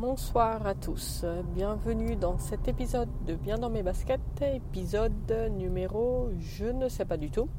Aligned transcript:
Bonsoir 0.00 0.66
à 0.66 0.74
tous, 0.74 1.26
bienvenue 1.54 2.16
dans 2.16 2.38
cet 2.38 2.68
épisode 2.68 3.10
de 3.26 3.34
Bien 3.34 3.58
dans 3.58 3.68
mes 3.68 3.82
baskets, 3.82 4.22
épisode 4.40 5.12
numéro 5.50 6.30
je 6.38 6.64
ne 6.64 6.88
sais 6.88 7.04
pas 7.04 7.18
du 7.18 7.30
tout. 7.30 7.50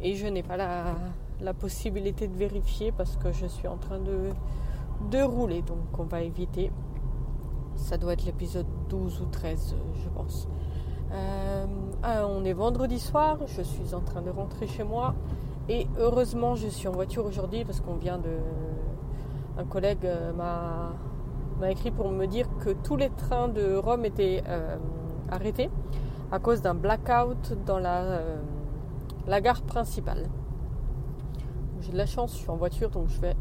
Et 0.00 0.14
je 0.14 0.28
n'ai 0.28 0.44
pas 0.44 0.56
la, 0.56 1.54
possibilité 1.54 2.28
de 2.28 2.36
vérifier 2.36 2.92
parce 2.92 3.16
que 3.16 3.32
je 3.32 3.46
suis 3.46 3.66
en 3.66 3.76
train 3.76 3.98
de, 3.98 4.30
de 5.10 5.20
rouler, 5.20 5.62
donc 5.62 5.98
on 5.98 6.04
va 6.04 6.22
éviter. 6.22 6.70
Ça 7.74 7.98
doit 7.98 8.12
être 8.12 8.24
l'épisode 8.24 8.68
12 8.88 9.22
ou 9.22 9.26
13, 9.26 9.74
je 10.04 10.08
pense. 10.10 10.46
Euh, 11.10 11.66
ah, 12.04 12.24
on 12.28 12.44
est 12.44 12.52
vendredi 12.52 13.00
soir, 13.00 13.36
je 13.48 13.62
suis 13.62 13.94
en 13.94 14.00
train 14.00 14.22
de 14.22 14.30
rentrer 14.30 14.68
chez 14.68 14.84
moi 14.84 15.16
et 15.68 15.88
heureusement 15.98 16.54
je 16.54 16.68
suis 16.68 16.86
en 16.86 16.92
voiture 16.92 17.26
aujourd'hui 17.26 17.64
parce 17.64 17.80
qu'on 17.80 17.96
vient 17.96 18.18
de... 18.18 18.38
Un 19.58 19.64
collègue 19.64 20.06
euh, 20.06 20.32
m'a 20.32 20.92
m'a 21.58 21.70
écrit 21.70 21.90
pour 21.90 22.10
me 22.10 22.26
dire 22.26 22.46
que 22.60 22.70
tous 22.70 22.96
les 22.96 23.10
trains 23.10 23.48
de 23.48 23.76
Rome 23.76 24.04
étaient 24.04 24.42
euh, 24.48 24.76
arrêtés 25.30 25.70
à 26.30 26.38
cause 26.38 26.62
d'un 26.62 26.74
blackout 26.74 27.52
dans 27.66 27.78
la, 27.78 28.02
euh, 28.02 28.36
la 29.26 29.40
gare 29.40 29.62
principale. 29.62 30.28
J'ai 31.80 31.92
de 31.92 31.96
la 31.96 32.06
chance, 32.06 32.32
je 32.32 32.38
suis 32.38 32.50
en 32.50 32.56
voiture 32.56 32.90
donc 32.90 33.08
je 33.08 33.20
vais 33.20 33.36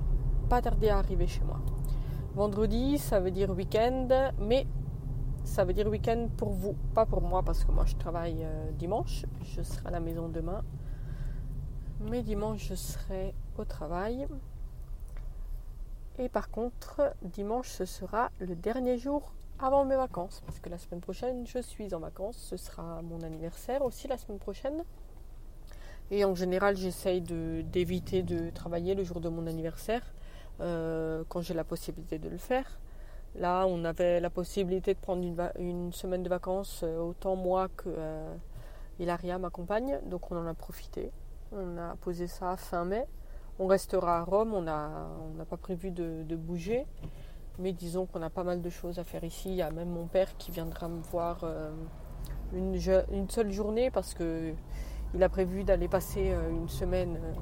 pas 0.49 0.61
tarder 0.61 0.89
à 0.89 0.97
arriver 0.97 1.27
chez 1.27 1.43
moi. 1.43 1.59
Vendredi, 2.35 2.97
ça 2.97 3.19
veut 3.19 3.31
dire 3.31 3.49
week-end, 3.49 4.07
mais 4.39 4.67
ça 5.43 5.65
veut 5.65 5.73
dire 5.73 5.87
week-end 5.87 6.27
pour 6.37 6.49
vous, 6.49 6.75
pas 6.93 7.05
pour 7.05 7.21
moi 7.21 7.41
parce 7.43 7.63
que 7.63 7.71
moi 7.71 7.85
je 7.85 7.95
travaille 7.95 8.43
euh, 8.43 8.71
dimanche. 8.71 9.25
Je 9.43 9.61
serai 9.61 9.87
à 9.87 9.91
la 9.91 9.99
maison 9.99 10.27
demain. 10.27 10.63
Mais 12.09 12.21
dimanche, 12.21 12.67
je 12.69 12.75
serai 12.75 13.33
au 13.57 13.65
travail. 13.65 14.27
Et 16.19 16.29
par 16.29 16.49
contre, 16.49 17.13
dimanche, 17.21 17.69
ce 17.69 17.85
sera 17.85 18.31
le 18.39 18.55
dernier 18.55 18.97
jour 18.97 19.33
avant 19.59 19.85
mes 19.85 19.95
vacances. 19.95 20.41
Parce 20.45 20.59
que 20.59 20.69
la 20.69 20.77
semaine 20.77 21.01
prochaine, 21.01 21.45
je 21.45 21.59
suis 21.59 21.93
en 21.93 21.99
vacances. 21.99 22.37
Ce 22.37 22.57
sera 22.57 23.01
mon 23.01 23.21
anniversaire 23.21 23.83
aussi 23.83 24.07
la 24.07 24.17
semaine 24.17 24.39
prochaine. 24.39 24.83
Et 26.09 26.25
en 26.25 26.35
général, 26.35 26.75
j'essaye 26.75 27.21
d'éviter 27.21 28.23
de, 28.23 28.49
travailler 28.49 28.95
le 28.95 29.03
jour 29.03 29.19
de 29.19 29.29
mon 29.29 29.45
anniversaire 29.45 30.01
euh, 30.61 31.23
quand 31.29 31.41
j'ai 31.41 31.53
la 31.53 31.63
possibilité 31.63 32.17
de 32.17 32.29
le 32.29 32.37
faire. 32.37 32.79
Là, 33.35 33.65
on 33.67 33.83
avait 33.83 34.19
la 34.19 34.29
possibilité 34.29 34.93
de 34.93 34.99
prendre 34.99 35.23
une, 35.59 35.93
semaine 35.93 36.23
de 36.23 36.29
vacances, 36.29 36.81
euh, 36.83 36.97
autant 36.97 37.35
moi 37.35 37.67
que 37.75 37.89
euh, 37.89 38.35
Hilaria, 38.99 39.37
ma 39.37 39.49
compagne. 39.49 39.99
Donc 40.05 40.31
on 40.31 40.37
en 40.37 40.47
a 40.47 40.53
profité. 40.53 41.11
On 41.51 41.77
a 41.77 41.95
posé 41.97 42.27
ça 42.27 42.57
fin 42.57 42.85
mai. 42.85 43.05
On 43.59 43.65
restera 43.65 44.19
à 44.19 44.23
Rome, 44.23 44.53
on 44.53 44.61
n'a 44.61 45.45
pas 45.49 45.57
prévu 45.57 45.89
de, 45.89 46.35
bouger, 46.35 46.85
mais 47.57 47.73
disons 47.73 48.05
qu'on 48.05 48.21
a 48.21 48.29
pas 48.29 48.43
mal 48.43 48.61
de 48.61 48.69
choses 48.69 48.99
à 48.99 49.03
faire 49.03 49.23
ici. 49.23 49.49
Il 49.49 49.55
y 49.55 49.63
a 49.63 49.71
même 49.71 49.89
mon 49.89 50.05
père 50.05 50.37
qui 50.37 50.51
viendra 50.51 50.87
me 50.87 51.01
voir 51.01 51.39
euh, 51.43 51.71
une, 52.53 53.29
seule 53.29 53.51
journée 53.51 53.89
parce 53.89 54.13
qu'il 54.13 55.23
a 55.23 55.29
prévu 55.29 55.63
d'aller 55.63 55.87
passer 55.87 56.29
euh, 56.31 56.51
une 56.51 56.69
semaine 56.69 57.17
euh, 57.17 57.33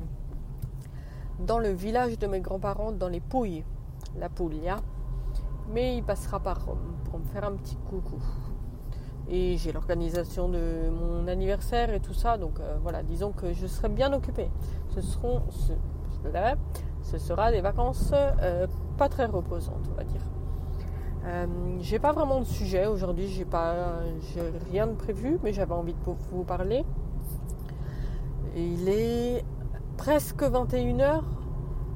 dans 1.39 1.59
le 1.59 1.71
village 1.71 2.17
de 2.17 2.27
mes 2.27 2.39
grands-parents, 2.39 2.93
dans 2.93 3.09
les 3.09 3.19
Pouilles, 3.19 3.65
la 4.17 4.29
Puglia. 4.29 4.77
Mais 5.73 5.97
il 5.97 6.03
passera 6.03 6.39
par 6.39 6.65
Rome 6.65 6.95
pour 7.09 7.19
me 7.19 7.25
faire 7.25 7.43
un 7.43 7.57
petit 7.57 7.75
coucou. 7.89 8.23
Et 9.27 9.57
j'ai 9.57 9.73
l'organisation 9.73 10.47
de 10.47 10.89
mon 10.89 11.27
anniversaire 11.27 11.93
et 11.93 11.99
tout 11.99 12.13
ça, 12.13 12.37
donc 12.37 12.59
voilà, 12.83 13.01
disons 13.01 13.31
que 13.31 13.51
je 13.53 13.65
serai 13.65 13.89
bien 13.89 14.13
occupée. 14.13 14.51
Ce 14.89 15.01
seront, 15.01 15.41
ce 15.49 15.73
sera 17.25 17.51
des 17.51 17.61
vacances 17.61 18.11
euh, 18.13 18.67
pas 18.97 19.09
très 19.09 19.25
reposantes, 19.25 19.89
on 19.91 19.95
va 19.95 20.03
dire. 20.03 20.21
Euh, 21.25 21.47
j'ai 21.79 21.97
pas 21.97 22.11
vraiment 22.11 22.39
de 22.39 22.45
sujet 22.45 22.85
aujourd'hui, 22.85 23.27
j'ai 23.27 23.45
pas 23.45 23.73
rien 24.69 24.85
de 24.85 24.93
prévu, 24.93 25.39
mais 25.43 25.53
j'avais 25.53 25.73
envie 25.73 25.93
de 25.93 25.99
vous 26.31 26.43
parler. 26.43 26.85
Il 28.55 28.87
est 28.87 29.43
presque 29.97 30.43
21h. 30.43 31.21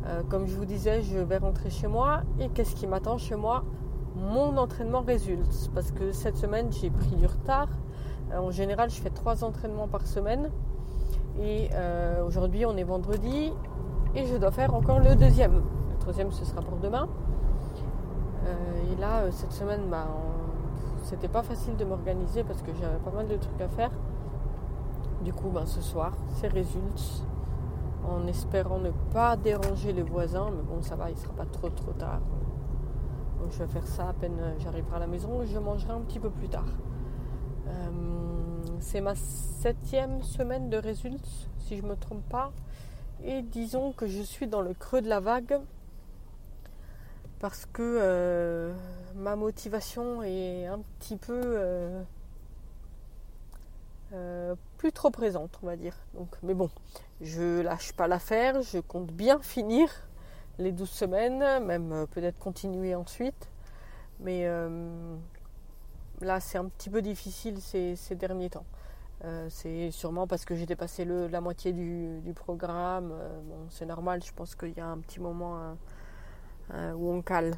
Euh, 0.07 0.23
comme 0.29 0.47
je 0.47 0.55
vous 0.55 0.65
disais, 0.65 1.03
je 1.03 1.19
vais 1.19 1.37
rentrer 1.37 1.69
chez 1.69 1.87
moi. 1.87 2.21
Et 2.39 2.49
qu'est-ce 2.49 2.75
qui 2.75 2.87
m'attend 2.87 3.17
chez 3.17 3.35
moi? 3.35 3.63
Mon 4.15 4.57
entraînement 4.57 5.01
résulte. 5.01 5.69
Parce 5.75 5.91
que 5.91 6.11
cette 6.11 6.37
semaine, 6.37 6.71
j'ai 6.71 6.89
pris 6.89 7.15
du 7.15 7.27
retard. 7.27 7.69
en 8.35 8.51
général, 8.51 8.89
je 8.89 8.99
fais 8.99 9.11
trois 9.11 9.43
entraînements 9.43 9.87
par 9.87 10.07
semaine. 10.07 10.49
Et 11.39 11.69
aujourd'hui, 12.25 12.65
on 12.65 12.75
est 12.75 12.83
vendredi. 12.83 13.53
Et 14.15 14.25
je 14.25 14.37
dois 14.37 14.51
faire 14.51 14.73
encore 14.73 14.99
le 14.99 15.15
deuxième. 15.15 15.55
Le 15.91 15.97
troisième, 15.99 16.31
ce 16.31 16.45
sera 16.45 16.61
pour 16.61 16.77
demain. 16.77 17.07
Euh, 18.45 18.91
et 18.91 18.95
là, 18.99 19.21
euh, 19.21 19.31
cette 19.31 19.51
semaine, 19.51 19.81
bah, 19.89 20.07
c'était 21.03 21.27
pas 21.27 21.43
facile 21.43 21.75
de 21.75 21.85
m'organiser 21.85 22.43
parce 22.43 22.61
que 22.61 22.71
j'avais 22.73 22.97
pas 22.97 23.11
mal 23.11 23.27
de 23.27 23.35
trucs 23.35 23.61
à 23.61 23.67
faire. 23.67 23.91
Du 25.23 25.33
coup, 25.33 25.49
ben, 25.49 25.65
ce 25.65 25.81
soir, 25.81 26.13
c'est 26.35 26.47
résulte. 26.47 27.23
En 28.03 28.25
espérant 28.27 28.79
ne 28.79 28.91
pas 29.13 29.35
déranger 29.35 29.93
les 29.93 30.03
voisins. 30.03 30.49
Mais 30.55 30.63
bon, 30.63 30.81
ça 30.81 30.95
va, 30.95 31.11
il 31.11 31.17
sera 31.17 31.33
pas 31.33 31.45
trop 31.45 31.69
trop 31.69 31.91
tard. 31.91 32.21
Donc 33.39 33.51
je 33.51 33.59
vais 33.59 33.67
faire 33.67 33.87
ça 33.87 34.09
à 34.09 34.13
peine 34.13 34.37
j'arriverai 34.57 34.97
à 34.97 34.99
la 34.99 35.07
maison. 35.07 35.43
Je 35.45 35.59
mangerai 35.59 35.93
un 35.93 36.01
petit 36.01 36.19
peu 36.19 36.29
plus 36.29 36.49
tard. 36.49 36.65
Euh, 37.67 37.89
c'est 38.79 39.01
ma 39.01 39.15
septième 39.15 40.21
semaine 40.23 40.69
de 40.69 40.77
résulte, 40.77 41.27
si 41.59 41.77
je 41.77 41.83
me 41.83 41.95
trompe 41.95 42.27
pas. 42.29 42.51
Et 43.23 43.41
disons 43.41 43.91
que 43.91 44.07
je 44.07 44.21
suis 44.21 44.47
dans 44.47 44.61
le 44.61 44.73
creux 44.73 45.01
de 45.01 45.09
la 45.09 45.19
vague 45.19 45.59
parce 47.39 47.65
que 47.65 47.81
euh, 47.81 48.73
ma 49.15 49.35
motivation 49.35 50.23
est 50.23 50.67
un 50.67 50.79
petit 50.99 51.15
peu 51.15 51.41
euh, 51.43 52.03
euh, 54.13 54.55
plus 54.77 54.91
trop 54.91 55.09
présente, 55.09 55.59
on 55.63 55.65
va 55.65 55.75
dire. 55.75 55.95
Donc, 56.13 56.27
mais 56.43 56.53
bon, 56.53 56.69
je 57.21 57.61
lâche 57.61 57.93
pas 57.93 58.07
l'affaire, 58.07 58.61
je 58.61 58.79
compte 58.79 59.11
bien 59.11 59.39
finir 59.39 59.89
les 60.57 60.71
12 60.71 60.89
semaines, 60.89 61.63
même 61.63 62.05
peut-être 62.11 62.37
continuer 62.39 62.93
ensuite. 62.95 63.49
Mais 64.19 64.45
là, 66.19 66.41
c'est 66.41 66.57
un 66.57 66.65
petit 66.65 66.89
peu 66.89 67.01
difficile 67.01 67.61
ces 67.61 68.15
derniers 68.15 68.49
temps. 68.49 68.65
Euh, 69.25 69.47
c'est 69.49 69.91
sûrement 69.91 70.27
parce 70.27 70.45
que 70.45 70.55
j'ai 70.55 70.65
dépassé 70.65 71.03
la 71.05 71.41
moitié 71.41 71.73
du, 71.73 72.33
programme. 72.33 73.11
Euh, 73.11 73.41
bon, 73.43 73.65
c'est 73.69 73.85
normal, 73.85 74.23
je 74.23 74.31
pense 74.33 74.55
qu'il 74.55 74.71
y 74.71 74.79
a 74.79 74.87
un 74.87 74.99
petit 74.99 75.19
moment 75.19 75.57
hein, 76.71 76.93
où 76.95 77.11
on 77.11 77.21
cale. 77.21 77.55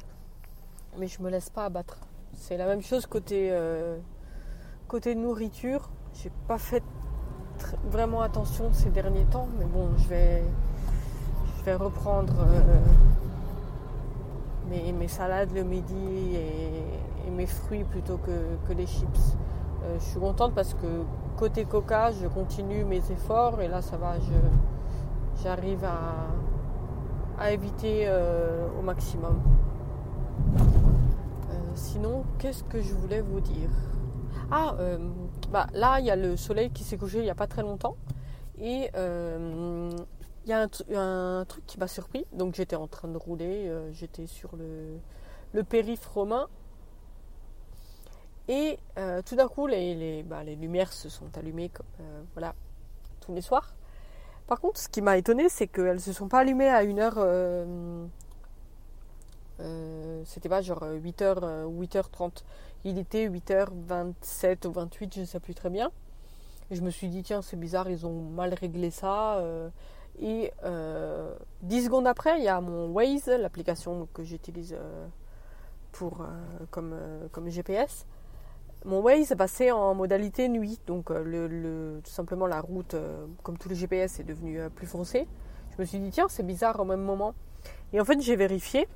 Mais 0.98 1.06
je 1.06 1.22
me 1.22 1.30
laisse 1.30 1.50
pas 1.50 1.66
abattre. 1.66 1.98
C'est 2.34 2.56
la 2.56 2.66
même 2.66 2.82
chose 2.82 3.06
côté, 3.06 3.50
euh, 3.52 3.98
côté 4.88 5.14
nourriture. 5.14 5.90
J'ai 6.14 6.32
pas 6.48 6.58
fait 6.58 6.82
vraiment 7.84 8.22
attention 8.22 8.72
ces 8.72 8.90
derniers 8.90 9.24
temps, 9.26 9.46
mais 9.58 9.64
bon, 9.64 9.90
je 9.98 10.08
vais, 10.08 10.42
je 11.58 11.64
vais 11.64 11.74
reprendre 11.74 12.34
mes, 14.68 15.08
salades 15.08 15.52
le 15.52 15.62
midi 15.62 16.34
et, 16.34 17.30
mes 17.30 17.46
fruits 17.46 17.84
plutôt 17.84 18.18
que, 18.18 18.56
que 18.68 18.72
les 18.74 18.86
chips. 18.86 19.36
je 19.94 20.04
suis 20.04 20.20
contente 20.20 20.54
parce 20.54 20.74
que 20.74 21.04
côté 21.36 21.64
coca, 21.64 22.12
je 22.12 22.26
continue 22.28 22.84
mes 22.84 23.10
efforts 23.10 23.60
et 23.60 23.68
là 23.68 23.82
ça 23.82 23.96
va, 23.96 24.14
j'arrive 25.42 25.84
à, 25.84 27.50
éviter 27.50 28.04
euh, 28.06 28.68
au 28.78 28.82
maximum. 28.82 29.42
Euh, 31.50 31.54
sinon, 31.74 32.24
qu'est-ce 32.38 32.62
que 32.62 32.80
je 32.80 32.94
voulais 32.94 33.20
vous 33.20 33.40
dire? 33.40 33.70
Ah, 34.50 34.76
euh, 34.78 34.98
bah, 35.50 35.66
là 35.72 35.98
il 35.98 36.06
y 36.06 36.10
a 36.10 36.16
le 36.16 36.36
soleil 36.36 36.70
qui 36.70 36.84
s'est 36.84 36.96
couché 36.96 37.18
il 37.18 37.24
n'y 37.24 37.30
a 37.30 37.34
pas 37.34 37.48
très 37.48 37.62
longtemps 37.62 37.96
et 38.58 38.90
il 38.94 40.50
y 40.50 40.52
a 40.52 40.68
un, 40.94 41.44
truc 41.44 41.66
qui 41.66 41.78
m'a 41.78 41.88
surpris. 41.88 42.26
Donc 42.32 42.54
j'étais 42.54 42.76
en 42.76 42.86
train 42.86 43.08
de 43.08 43.16
rouler, 43.16 43.72
j'étais 43.92 44.26
sur 44.26 44.54
le, 44.56 44.98
le 45.52 45.64
périph' 45.64 46.06
romain 46.06 46.48
et 48.48 48.78
euh, 48.98 49.22
tout 49.22 49.36
d'un 49.36 49.48
coup, 49.48 49.66
les, 49.66 50.22
bah, 50.24 50.42
les, 50.42 50.56
lumières 50.56 50.92
se 50.92 51.08
sont 51.08 51.36
allumées 51.36 51.70
euh, 52.00 52.22
voilà, 52.34 52.54
tous 53.20 53.32
les 53.34 53.40
soirs. 53.40 53.74
Par 54.46 54.60
contre, 54.60 54.80
ce 54.80 54.88
qui 54.88 55.00
m'a 55.00 55.16
étonné, 55.16 55.48
c'est 55.48 55.68
qu'elles 55.68 55.94
ne 55.94 55.98
se 55.98 56.12
sont 56.12 56.28
pas 56.28 56.40
allumées 56.40 56.68
à 56.68 56.82
une 56.82 56.98
heure. 56.98 57.14
Euh, 57.18 58.06
c'était 60.24 60.48
pas 60.48 60.60
genre 60.60 60.82
8h 60.82 61.66
ou 61.66 61.84
8h30. 61.84 62.42
Il 62.84 62.98
était 62.98 63.28
8h27 63.28 64.66
ou 64.66 64.72
28, 64.72 65.14
je 65.14 65.20
ne 65.20 65.24
sais 65.24 65.38
plus 65.38 65.54
très 65.54 65.70
bien. 65.70 65.92
Et 66.70 66.74
je 66.74 66.82
me 66.82 66.90
suis 66.90 67.08
dit, 67.08 67.22
tiens, 67.22 67.42
c'est 67.42 67.56
bizarre, 67.56 67.88
ils 67.88 68.04
ont 68.06 68.20
mal 68.22 68.54
réglé 68.54 68.90
ça. 68.90 69.40
et 70.20 70.52
10 71.62 71.84
secondes 71.84 72.08
après, 72.08 72.38
il 72.38 72.44
y 72.44 72.48
a 72.48 72.60
mon 72.60 72.88
Waze, 72.88 73.28
l'application 73.28 74.08
que 74.12 74.24
j'utilise 74.24 74.76
comme 76.72 77.48
GPS 77.48 78.06
mon 78.84 79.00
Waze 79.00 79.30
est 79.30 79.36
passé 79.36 79.70
en 79.70 79.94
modalité 79.94 80.48
nuit, 80.48 80.80
donc 80.86 81.10
euh, 81.10 82.00
tout 82.00 82.10
simplement 82.10 82.46
la 82.46 82.60
route, 82.60 82.94
euh, 82.94 83.26
comme 83.42 83.56
tous 83.56 83.68
les 83.68 83.74
GPS, 83.74 84.18
est 84.20 84.24
devenue 84.24 84.60
euh, 84.60 84.68
plus 84.68 84.86
foncée. 84.86 85.28
Je 85.76 85.80
me 85.80 85.86
suis 85.86 85.98
dit 85.98 86.10
tiens 86.10 86.26
c'est 86.28 86.42
bizarre 86.42 86.78
au 86.80 86.84
même 86.84 87.02
moment. 87.02 87.34
Et 87.92 88.00
en 88.00 88.04
fait 88.04 88.20
j'ai 88.20 88.36
vérifié. 88.36 88.88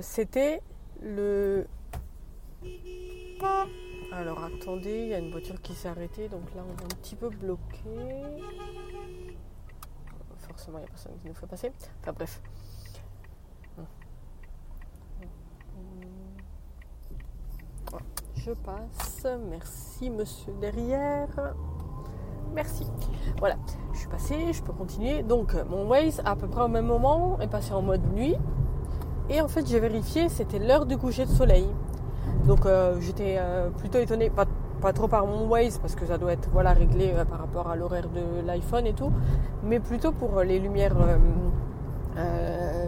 C'était 0.00 0.62
le. 1.02 1.66
Alors 4.12 4.42
attendez, 4.42 5.02
il 5.02 5.08
y 5.08 5.14
a 5.14 5.18
une 5.18 5.30
voiture 5.30 5.60
qui 5.60 5.74
s'est 5.74 5.88
arrêtée, 5.88 6.28
donc 6.28 6.42
là 6.54 6.62
on 6.66 6.80
est 6.80 6.84
un 6.84 6.96
petit 7.02 7.16
peu 7.16 7.28
bloqué. 7.28 7.58
Forcément, 10.38 10.78
il 10.78 10.82
n'y 10.82 10.86
a 10.86 10.90
personne 10.90 11.12
qui 11.20 11.28
nous 11.28 11.34
fait 11.34 11.46
passer. 11.46 11.72
Enfin 12.00 12.12
bref. 12.12 12.40
Je 18.34 18.52
passe. 18.52 19.26
Merci 19.50 20.10
monsieur 20.10 20.52
derrière. 20.60 21.28
Merci. 22.54 22.86
Voilà, 23.38 23.56
je 23.92 23.98
suis 23.98 24.08
passée, 24.08 24.52
je 24.52 24.62
peux 24.62 24.72
continuer. 24.72 25.22
Donc 25.22 25.54
mon 25.68 25.86
Waze 25.86 26.22
à 26.24 26.34
peu 26.36 26.46
près 26.48 26.62
au 26.62 26.68
même 26.68 26.86
moment 26.86 27.38
est 27.40 27.48
passé 27.48 27.72
en 27.72 27.82
mode 27.82 28.02
nuit. 28.14 28.36
Et 29.28 29.40
en 29.40 29.48
fait 29.48 29.66
j'ai 29.66 29.80
vérifié, 29.80 30.28
c'était 30.28 30.58
l'heure 30.58 30.86
du 30.86 30.96
coucher 30.96 31.26
de 31.26 31.30
soleil. 31.30 31.66
Donc 32.46 32.64
euh, 32.64 32.98
j'étais 33.00 33.36
euh, 33.38 33.68
plutôt 33.70 33.98
étonnée, 33.98 34.30
pas, 34.30 34.46
trop 34.92 35.08
par 35.08 35.26
mon 35.26 35.46
Waze 35.48 35.78
parce 35.78 35.94
que 35.94 36.06
ça 36.06 36.16
doit 36.16 36.32
être 36.32 36.48
voilà, 36.50 36.72
réglé 36.72 37.12
euh, 37.14 37.24
par 37.24 37.40
rapport 37.40 37.68
à 37.68 37.76
l'horaire 37.76 38.08
de 38.08 38.46
l'iPhone 38.46 38.86
et 38.86 38.94
tout, 38.94 39.12
mais 39.62 39.80
plutôt 39.80 40.12
pour 40.12 40.40
les 40.42 40.58
lumières, 40.58 40.96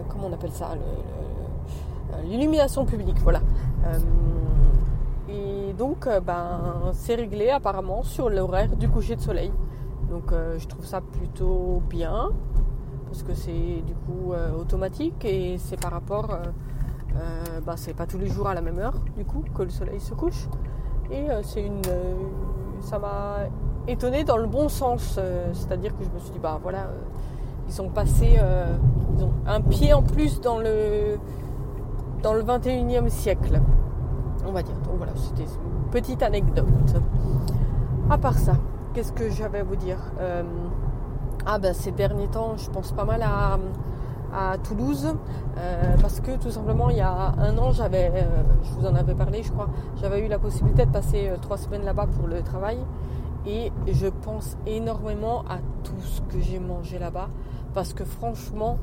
comment 0.09 0.27
on 0.27 0.33
appelle 0.33 0.51
ça, 0.51 0.69
l'illumination 2.23 2.85
publique, 2.85 3.19
voilà. 3.19 3.41
Donc 5.81 6.07
ben, 6.25 6.91
c'est 6.93 7.15
réglé 7.15 7.49
apparemment 7.49 8.03
sur 8.03 8.29
l'horaire 8.29 8.75
du 8.75 8.87
coucher 8.87 9.15
de 9.15 9.21
soleil. 9.21 9.51
Donc 10.09 10.31
je 10.31 10.67
trouve 10.67 10.85
ça 10.85 11.01
plutôt 11.01 11.81
bien 11.89 12.29
parce 13.07 13.23
que 13.23 13.33
c'est 13.33 13.81
du 13.91 13.95
coup 14.05 14.33
automatique 14.61 15.25
et 15.25 15.57
c'est 15.57 15.79
par 15.79 15.91
rapport 15.91 16.37
euh, 17.17 17.59
bah, 17.65 17.73
c'est 17.75 17.93
pas 17.93 18.05
tous 18.05 18.17
les 18.17 18.27
jours 18.27 18.47
à 18.47 18.53
la 18.53 18.61
même 18.61 18.79
heure 18.79 18.93
du 19.17 19.25
coup 19.25 19.43
que 19.53 19.63
le 19.63 19.69
soleil 19.69 19.99
se 19.99 20.13
couche 20.13 20.47
et 21.11 21.29
euh, 21.29 21.41
c'est 21.43 21.61
une 21.61 21.81
euh, 21.89 22.13
ça 22.79 22.99
m'a 22.99 23.39
étonné 23.85 24.23
dans 24.23 24.37
le 24.37 24.47
bon 24.47 24.69
sens 24.69 25.19
c'est-à-dire 25.53 25.97
que 25.97 26.05
je 26.05 26.09
me 26.09 26.19
suis 26.19 26.31
dit 26.31 26.39
bah 26.39 26.57
voilà 26.61 26.87
ils 27.67 27.81
ont 27.81 27.89
passé 27.89 28.39
ils 29.17 29.23
ont 29.23 29.33
un 29.45 29.59
pied 29.61 29.93
en 29.93 30.03
plus 30.03 30.39
dans 30.39 30.57
le 30.57 31.17
dans 32.23 32.33
le 32.33 32.43
21e 32.43 33.09
siècle 33.09 33.59
on 34.45 34.51
va 34.51 34.63
dire 34.63 34.75
donc 34.83 34.95
voilà 34.97 35.13
c'était 35.15 35.43
une 35.43 35.89
petite 35.91 36.23
anecdote 36.23 36.65
à 38.09 38.17
part 38.17 38.37
ça 38.37 38.53
qu'est-ce 38.93 39.11
que 39.11 39.29
j'avais 39.29 39.59
à 39.59 39.63
vous 39.63 39.75
dire 39.75 39.99
ah 41.45 41.59
ben 41.59 41.73
ces 41.73 41.91
derniers 41.91 42.27
temps 42.27 42.55
je 42.57 42.69
pense 42.69 42.91
pas 42.91 43.05
mal 43.05 43.23
à 43.23 44.57
Toulouse 44.63 45.13
euh, 45.57 45.95
parce 46.01 46.21
que 46.21 46.37
tout 46.37 46.51
simplement 46.51 46.89
il 46.89 46.97
y 46.97 47.01
a 47.01 47.33
un 47.37 47.57
an 47.57 47.71
j'avais, 47.71 48.11
euh, 48.13 48.43
je 48.63 48.71
vous 48.71 48.85
en 48.85 48.95
avais 48.95 49.13
parlé 49.13 49.43
je 49.43 49.51
crois, 49.51 49.69
j'avais 49.99 50.25
eu 50.25 50.27
la 50.27 50.39
possibilité 50.39 50.85
de 50.85 50.91
passer 50.91 51.27
euh, 51.29 51.37
trois 51.37 51.57
semaines 51.57 51.83
là-bas 51.83 52.07
pour 52.07 52.27
le 52.27 52.41
travail 52.41 52.77
et 53.45 53.71
je 53.91 54.07
pense 54.07 54.55
énormément 54.65 55.41
à 55.49 55.57
tout 55.83 55.99
ce 55.99 56.21
que 56.21 56.39
j'ai 56.41 56.59
mangé 56.59 56.99
là-bas 56.99 57.29
parce 57.73 57.93
que 57.93 58.05
franchement 58.05 58.77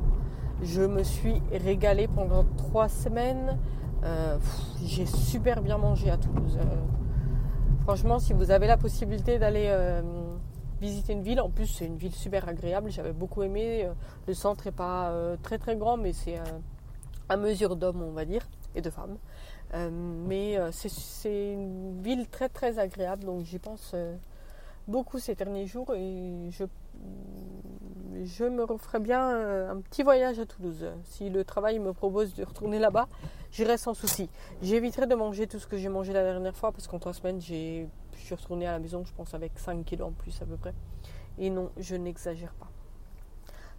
je 0.63 0.83
me 0.83 1.03
suis 1.03 1.41
régalée 1.53 2.09
pendant 2.09 2.45
trois 2.57 2.89
semaines. 2.89 3.57
J'ai 4.85 5.07
super 5.07 5.61
bien 5.61 5.79
mangé 5.79 6.11
à 6.11 6.17
Toulouse. 6.17 6.59
franchement 7.83 8.19
si 8.19 8.33
vous 8.33 8.51
avez 8.51 8.67
la 8.67 8.77
possibilité 8.77 9.39
d'aller 9.39 9.69
visiter 10.81 11.13
une 11.13 11.23
ville. 11.23 11.41
En 11.41 11.51
plus, 11.51 11.67
c'est 11.67 11.87
une 11.87 11.97
ville 11.97 12.15
super 12.15 12.49
agréable. 12.49 12.91
J'avais 12.91 13.13
beaucoup 13.13 13.43
aimé. 13.43 13.85
Euh, 13.85 13.93
le 14.27 14.35
centre 14.35 14.67
n'est 14.67 14.73
pas 14.73 15.11
euh, 15.11 15.37
très 15.43 15.59
très 15.59 15.77
grand, 15.77 15.97
mais 15.97 16.13
c'est 16.13 16.39
euh, 16.39 16.45
à 17.29 17.37
mesure 17.37 17.77
d'hommes, 17.77 18.03
on 18.03 18.13
va 18.13 18.25
dire, 18.25 18.49
et 18.75 18.81
de 18.81 18.91
femmes. 18.91 19.19
mais 19.73 20.59
c'est 20.71 21.53
une 21.53 22.01
ville 22.03 22.27
très 22.29 22.49
très 22.49 22.79
agréable, 22.79 23.25
donc 23.25 23.45
j'y 23.45 23.59
pense 23.59 23.95
beaucoup 24.87 25.19
ces 25.19 25.35
derniers 25.35 25.67
jours 25.67 25.95
et 25.95 26.49
je, 26.51 26.65
je 28.25 28.45
me 28.45 28.65
referai 28.65 29.01
bien 29.01 29.71
un 29.71 29.81
petit 29.81 30.03
voyage 30.03 30.39
à 30.39 30.47
Toulouse. 30.47 30.87
Si 31.05 31.31
le 31.31 31.45
travail 31.45 31.79
me 31.79 31.93
propose 31.93 32.35
de 32.35 32.45
retourner 32.45 32.79
là-bas, 32.79 33.09
j'irai 33.51 33.79
sans 33.79 33.95
souci. 33.95 34.29
J'éviterai 34.63 35.07
de 35.07 35.15
manger 35.15 35.47
tout 35.47 35.59
ce 35.59 35.67
que 35.67 35.77
j'ai 35.77 35.89
mangé 35.89 36.13
la 36.13 36.23
dernière 36.23 36.57
fois 36.57 36.73
parce 36.73 36.87
qu'en 36.87 36.99
trois 36.99 37.15
semaines, 37.15 37.41
je 37.41 37.87
suis 38.17 38.35
retournée 38.35 38.67
à 38.67 38.73
la 38.73 38.79
maison, 38.79 39.05
je 39.05 39.13
pense, 39.13 39.35
avec 39.35 39.59
5 39.59 39.85
kilos 39.85 40.09
en 40.09 40.13
plus 40.13 40.41
à 40.43 40.47
peu 40.47 40.57
près. 40.57 40.75
Et 41.39 41.51
non, 41.51 41.71
je 41.77 41.95
n'exagère 41.97 42.53
pas. 42.55 42.69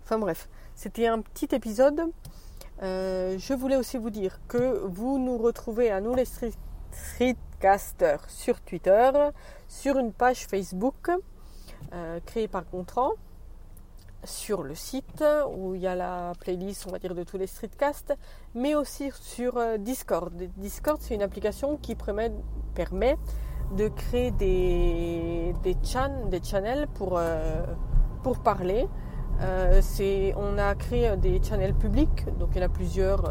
Enfin 0.04 0.18
bref, 0.18 0.50
c'était 0.74 1.08
un 1.08 1.22
petit 1.22 1.54
épisode. 1.54 2.02
Euh, 2.82 3.38
je 3.38 3.54
voulais 3.54 3.76
aussi 3.76 3.98
vous 3.98 4.10
dire 4.10 4.40
que 4.48 4.80
vous 4.86 5.20
nous 5.20 5.38
retrouvez 5.38 5.92
à 5.92 6.00
nous 6.00 6.16
les 6.16 6.26
streetcasters 6.92 8.30
sur 8.30 8.62
Twitter, 8.62 9.12
sur 9.68 9.98
une 9.98 10.14
page 10.14 10.48
Facebook 10.48 11.12
euh, 11.94 12.20
créée 12.26 12.48
par 12.48 12.66
Contran, 12.70 13.12
sur 14.24 14.64
le 14.64 14.76
site 14.76 15.24
où 15.56 15.76
il 15.76 15.82
y 15.82 15.88
a 15.88 15.96
la 15.96 16.34
playlist, 16.40 16.86
on 16.88 16.92
va 16.92 17.00
dire, 17.00 17.16
de 17.16 17.24
tous 17.24 17.38
les 17.38 17.48
streetcasts, 17.48 18.14
mais 18.56 18.76
aussi 18.76 19.12
sur 19.22 19.58
euh, 19.58 19.78
Discord. 19.78 20.34
Discord, 20.58 21.00
c'est 21.02 21.16
une 21.16 21.22
application 21.22 21.78
qui 21.78 21.96
permet, 21.96 22.32
de 23.76 23.88
créer 23.88 24.32
des, 24.32 25.54
des, 25.64 25.76
des 26.30 26.44
channels 26.44 26.88
pour, 26.96 27.18
euh, 27.18 27.64
pour 28.24 28.40
parler. 28.40 28.88
Euh, 29.42 29.82
on 30.36 30.58
a 30.58 30.76
créé 30.76 31.16
des 31.18 31.42
channels 31.42 31.76
publics, 31.76 32.26
donc 32.38 32.50
il 32.54 32.58
y 32.58 32.62
en 32.62 32.66
a 32.66 32.70
plusieurs, 32.70 33.24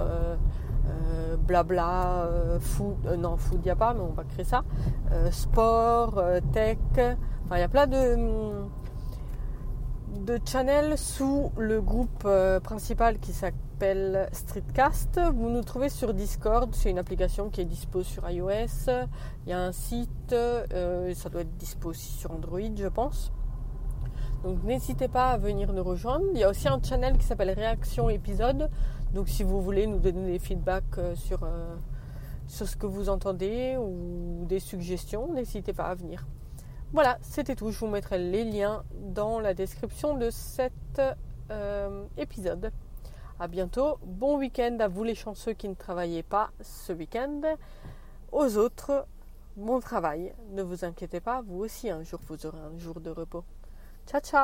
blabla, 1.39 2.29
food, 2.61 3.07
non 3.19 3.37
food 3.37 3.65
n'y 3.65 3.71
a 3.71 3.77
pas, 3.77 3.95
mais 3.95 4.01
on 4.01 4.13
va 4.13 4.25
créer 4.25 4.45
ça, 4.45 4.63
sport, 5.31 6.23
tech, 6.53 6.79
enfin 6.93 7.57
il 7.57 7.61
y 7.61 7.63
a 7.63 7.69
plein 7.69 7.87
de, 7.87 8.17
de 10.25 10.39
channels 10.45 10.99
sous 10.99 11.53
le 11.57 11.81
groupe 11.81 12.29
principal 12.63 13.19
qui 13.19 13.33
s'appelle 13.33 14.29
Streetcast. 14.33 15.21
Vous 15.35 15.51
nous 15.51 15.63
trouvez 15.63 15.89
sur 15.89 16.13
Discord, 16.13 16.75
c'est 16.75 16.91
une 16.91 16.99
application 16.99 17.49
qui 17.49 17.61
est 17.61 17.65
dispo 17.65 18.03
sur 18.03 18.29
iOS. 18.29 19.07
Il 19.47 19.51
y 19.51 19.53
a 19.53 19.61
un 19.61 19.73
site, 19.73 20.33
euh, 20.33 21.15
ça 21.15 21.29
doit 21.29 21.43
être 21.43 21.57
dispo 21.57 21.91
aussi 21.91 22.13
sur 22.13 22.33
Android, 22.33 22.61
je 22.77 22.89
pense. 22.89 23.33
Donc 24.43 24.63
n'hésitez 24.63 25.09
pas 25.09 25.31
à 25.31 25.37
venir 25.37 25.73
nous 25.73 25.83
rejoindre. 25.83 26.25
Il 26.33 26.39
y 26.39 26.45
a 26.45 26.51
aussi 26.51 26.69
un 26.69 26.81
channel 26.83 27.17
qui 27.19 27.25
s'appelle 27.25 27.51
Réaction 27.51 28.09
épisode. 28.09 28.71
Donc 29.13 29.29
si 29.29 29.43
vous 29.43 29.61
voulez 29.61 29.87
nous 29.87 29.99
donner 29.99 30.33
des 30.33 30.39
feedbacks 30.39 30.99
euh, 30.99 31.15
sur, 31.15 31.43
euh, 31.43 31.75
sur 32.47 32.69
ce 32.69 32.77
que 32.77 32.87
vous 32.87 33.09
entendez 33.09 33.77
ou 33.77 34.45
des 34.47 34.61
suggestions, 34.61 35.33
n'hésitez 35.33 35.73
pas 35.73 35.87
à 35.87 35.95
venir. 35.95 36.27
Voilà, 36.93 37.19
c'était 37.21 37.55
tout. 37.55 37.71
Je 37.71 37.79
vous 37.79 37.89
mettrai 37.89 38.19
les 38.19 38.45
liens 38.45 38.85
dans 38.95 39.41
la 39.41 39.55
description 39.55 40.17
de 40.17 40.31
cet 40.31 40.73
épisode. 42.17 42.73
À 43.41 43.47
bientôt. 43.47 43.99
Bon 44.03 44.37
week-end 44.37 44.79
à 44.81 44.89
vous 44.89 45.05
les 45.05 45.15
chanceux 45.15 45.53
qui 45.53 45.69
ne 45.69 45.75
travaillez 45.75 46.25
pas 46.25 46.51
ce 46.61 46.93
week-end. 46.93 47.41
Aux 48.33 48.57
autres, 48.57 49.07
bon 49.57 49.79
travail. 49.79 50.35
Ne 50.51 50.63
vous 50.63 50.85
inquiétez 50.85 51.21
pas, 51.21 51.43
vous 51.43 51.61
aussi 51.61 51.89
un 51.89 52.03
jour 52.03 52.21
vous 52.27 52.47
aurez 52.47 52.59
un 52.59 52.77
jour 52.79 53.01
de 53.01 53.11
repos. 53.11 53.45
Tchau, 54.09 54.21
tchau. 54.21 54.37